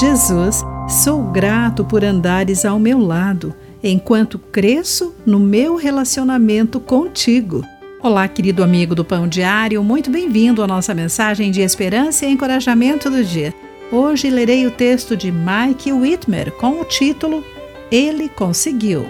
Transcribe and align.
Jesus, 0.00 0.64
sou 0.88 1.24
grato 1.24 1.84
por 1.84 2.02
andares 2.02 2.64
ao 2.64 2.78
meu 2.78 2.98
lado, 2.98 3.54
enquanto 3.84 4.38
cresço 4.38 5.14
no 5.26 5.38
meu 5.38 5.76
relacionamento 5.76 6.80
contigo. 6.80 7.62
Olá, 8.02 8.26
querido 8.26 8.64
amigo 8.64 8.94
do 8.94 9.04
Pão 9.04 9.28
Diário, 9.28 9.84
muito 9.84 10.10
bem-vindo 10.10 10.62
à 10.62 10.66
nossa 10.66 10.94
mensagem 10.94 11.50
de 11.50 11.60
esperança 11.60 12.24
e 12.24 12.32
encorajamento 12.32 13.10
do 13.10 13.22
dia. 13.22 13.52
Hoje 13.92 14.30
lerei 14.30 14.66
o 14.66 14.70
texto 14.70 15.14
de 15.14 15.30
Mike 15.30 15.92
Whitmer 15.92 16.50
com 16.52 16.80
o 16.80 16.84
título 16.86 17.44
Ele 17.90 18.26
Conseguiu. 18.30 19.04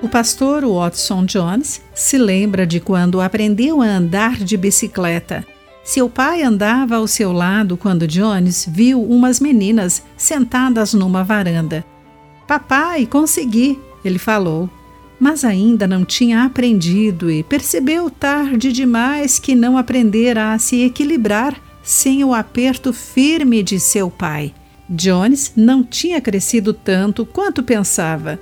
O 0.00 0.08
pastor 0.08 0.64
Watson 0.64 1.26
Jones 1.26 1.82
se 1.92 2.16
lembra 2.16 2.64
de 2.64 2.78
quando 2.78 3.20
aprendeu 3.20 3.82
a 3.82 3.86
andar 3.86 4.36
de 4.36 4.56
bicicleta. 4.56 5.44
Seu 5.84 6.08
pai 6.08 6.42
andava 6.42 6.96
ao 6.96 7.08
seu 7.08 7.32
lado 7.32 7.76
quando 7.76 8.06
Jones 8.06 8.66
viu 8.70 9.02
umas 9.02 9.40
meninas 9.40 10.02
sentadas 10.16 10.94
numa 10.94 11.24
varanda. 11.24 11.84
Papai, 12.46 13.04
consegui, 13.04 13.78
ele 14.04 14.18
falou, 14.18 14.70
mas 15.18 15.44
ainda 15.44 15.86
não 15.86 16.04
tinha 16.04 16.44
aprendido 16.44 17.30
e 17.30 17.42
percebeu 17.42 18.08
tarde 18.08 18.72
demais 18.72 19.38
que 19.38 19.54
não 19.54 19.76
aprendera 19.76 20.52
a 20.52 20.58
se 20.58 20.82
equilibrar 20.82 21.60
sem 21.82 22.22
o 22.22 22.32
aperto 22.32 22.92
firme 22.92 23.62
de 23.62 23.80
seu 23.80 24.08
pai. 24.08 24.54
Jones 24.88 25.52
não 25.56 25.82
tinha 25.82 26.20
crescido 26.20 26.72
tanto 26.72 27.26
quanto 27.26 27.62
pensava. 27.62 28.38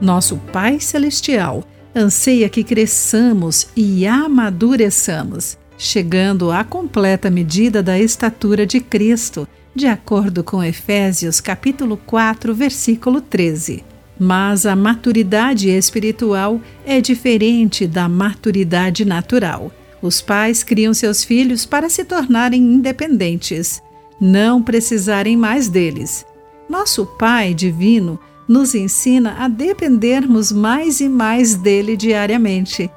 Nosso 0.00 0.36
Pai 0.52 0.80
Celestial 0.80 1.64
anseia 1.94 2.48
que 2.48 2.64
cresçamos 2.64 3.68
e 3.76 4.06
amadureçamos, 4.06 5.56
chegando 5.78 6.50
à 6.50 6.64
completa 6.64 7.30
medida 7.30 7.82
da 7.82 7.98
estatura 7.98 8.66
de 8.66 8.80
Cristo, 8.80 9.46
de 9.74 9.86
acordo 9.86 10.42
com 10.42 10.62
Efésios 10.62 11.40
capítulo 11.40 11.96
4, 11.96 12.54
versículo 12.54 13.20
13. 13.20 13.84
Mas 14.18 14.66
a 14.66 14.76
maturidade 14.76 15.68
espiritual 15.68 16.60
é 16.86 17.00
diferente 17.00 17.86
da 17.86 18.08
maturidade 18.08 19.04
natural. 19.04 19.72
Os 20.00 20.20
pais 20.20 20.62
criam 20.62 20.94
seus 20.94 21.24
filhos 21.24 21.66
para 21.66 21.88
se 21.88 22.04
tornarem 22.04 22.62
independentes, 22.62 23.82
não 24.20 24.62
precisarem 24.62 25.36
mais 25.36 25.68
deles. 25.68 26.24
Nosso 26.68 27.04
Pai 27.04 27.52
Divino 27.52 28.18
nos 28.48 28.74
ensina 28.74 29.36
a 29.38 29.48
dependermos 29.48 30.52
mais 30.52 31.00
e 31.00 31.08
mais 31.08 31.54
dele 31.54 31.96
diariamente. 31.96 32.90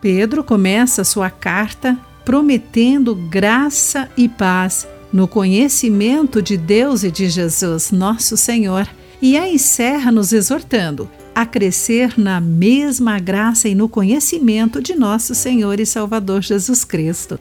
Pedro 0.00 0.44
começa 0.44 1.04
sua 1.04 1.30
carta 1.30 1.98
prometendo 2.24 3.14
graça 3.14 4.08
e 4.16 4.28
paz 4.28 4.86
no 5.12 5.28
conhecimento 5.28 6.42
de 6.42 6.56
Deus 6.56 7.04
e 7.04 7.10
de 7.10 7.28
Jesus, 7.28 7.90
nosso 7.90 8.36
Senhor, 8.36 8.88
e 9.22 9.36
a 9.36 9.48
encerra 9.48 10.10
nos 10.10 10.32
exortando 10.32 11.08
a 11.34 11.44
crescer 11.46 12.18
na 12.18 12.40
mesma 12.40 13.18
graça 13.18 13.68
e 13.68 13.74
no 13.74 13.88
conhecimento 13.88 14.82
de 14.82 14.94
nosso 14.94 15.34
Senhor 15.34 15.80
e 15.80 15.86
Salvador 15.86 16.42
Jesus 16.42 16.84
Cristo. 16.84 17.38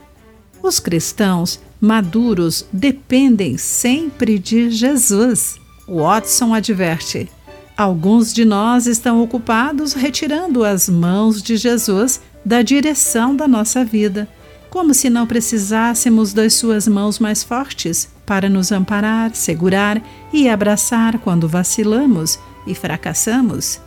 Os 0.62 0.80
cristãos 0.80 1.60
maduros 1.80 2.66
dependem 2.72 3.58
sempre 3.58 4.40
de 4.40 4.70
Jesus. 4.72 5.63
Watson 5.88 6.54
adverte: 6.54 7.30
alguns 7.76 8.34
de 8.34 8.46
nós 8.46 8.88
estão 8.88 9.22
ocupados 9.22 9.94
retirando 9.94 10.64
as 10.64 10.88
mãos 10.88 11.42
de 11.42 11.58
Jesus 11.58 12.22
da 12.46 12.62
direção 12.62 13.36
da 13.36 13.48
nossa 13.48 13.84
vida, 13.84 14.28
como 14.70 14.94
se 14.94 15.10
não 15.10 15.28
precisássemos 15.28 16.34
das 16.34 16.54
suas 16.54 16.88
mãos 16.88 17.20
mais 17.20 17.44
fortes 17.44 18.10
para 18.26 18.50
nos 18.50 18.72
amparar, 18.72 19.36
segurar 19.36 20.02
e 20.32 20.50
abraçar 20.50 21.20
quando 21.20 21.48
vacilamos 21.48 22.40
e 22.66 22.74
fracassamos. 22.74 23.80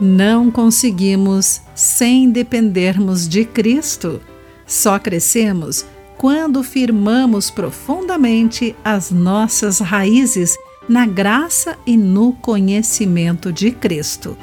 Não 0.00 0.50
conseguimos 0.50 1.60
sem 1.74 2.30
dependermos 2.30 3.28
de 3.28 3.44
Cristo. 3.44 4.20
Só 4.66 4.98
crescemos 4.98 5.84
quando 6.16 6.62
firmamos 6.62 7.50
profundamente 7.50 8.76
as 8.84 9.10
nossas 9.10 9.80
raízes 9.80 10.56
na 10.88 11.06
graça 11.06 11.76
e 11.86 11.96
no 11.96 12.32
conhecimento 12.32 13.52
de 13.52 13.70
Cristo. 13.70 14.36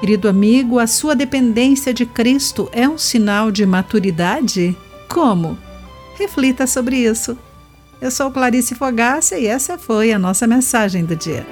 Querido 0.00 0.28
amigo, 0.28 0.78
a 0.78 0.86
sua 0.86 1.14
dependência 1.14 1.92
de 1.92 2.06
Cristo 2.06 2.68
é 2.72 2.88
um 2.88 2.98
sinal 2.98 3.50
de 3.50 3.64
maturidade? 3.66 4.76
Como? 5.08 5.56
Reflita 6.18 6.66
sobre 6.66 6.96
isso. 6.96 7.38
Eu 8.00 8.10
sou 8.10 8.30
Clarice 8.30 8.74
Fogaça 8.74 9.38
e 9.38 9.46
essa 9.46 9.76
foi 9.76 10.10
a 10.12 10.18
nossa 10.18 10.46
mensagem 10.46 11.04
do 11.04 11.14
dia. 11.14 11.46